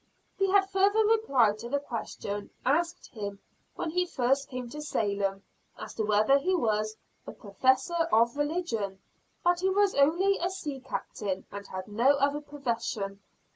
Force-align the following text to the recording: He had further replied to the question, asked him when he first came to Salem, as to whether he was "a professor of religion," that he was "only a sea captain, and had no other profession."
He 0.35 0.49
had 0.49 0.67
further 0.71 1.05
replied 1.05 1.59
to 1.59 1.69
the 1.69 1.77
question, 1.79 2.49
asked 2.65 3.09
him 3.11 3.37
when 3.75 3.91
he 3.91 4.07
first 4.07 4.49
came 4.49 4.67
to 4.71 4.81
Salem, 4.81 5.43
as 5.77 5.93
to 5.93 6.03
whether 6.03 6.39
he 6.39 6.55
was 6.55 6.97
"a 7.27 7.31
professor 7.33 8.07
of 8.11 8.35
religion," 8.35 8.97
that 9.45 9.59
he 9.59 9.69
was 9.69 9.93
"only 9.93 10.39
a 10.39 10.49
sea 10.49 10.79
captain, 10.79 11.45
and 11.51 11.67
had 11.67 11.87
no 11.87 12.13
other 12.15 12.41
profession." 12.41 13.19